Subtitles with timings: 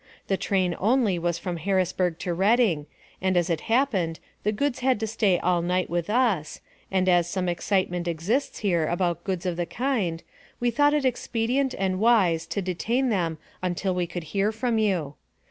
[0.29, 2.87] The train only was from Harrisburg to Reading,
[3.21, 7.29] and as it happened, the goods had to stay all night with us, and as
[7.29, 10.23] some excitement exists here about goods of the kind,
[10.59, 15.13] we thought it expedient and wise to detain them until we could hear from you.